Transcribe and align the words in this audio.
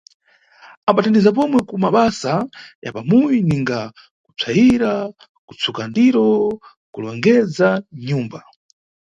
Ambathandiza 0.89 1.29
pomwe 1.37 1.59
kumabasa 1.69 2.31
ya 2.83 2.91
pamuyi 2.95 3.37
ninga 3.47 3.79
kupsayira, 4.23 4.91
kutsuka 5.47 5.81
ndiro, 5.89 6.29
kulongedza 6.93 7.67
nʼnyumba. 7.95 8.39